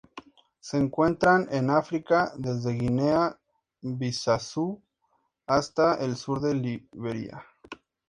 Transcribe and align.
Se 0.61 0.77
encuentran 0.77 1.47
en 1.51 1.69
África: 1.69 2.33
desde 2.35 2.71
Guinea 2.73 3.37
Bissau 3.81 4.81
hasta 5.45 5.93
el 6.03 6.15
sur 6.15 6.41
de 6.41 6.55
Liberia. 6.55 7.45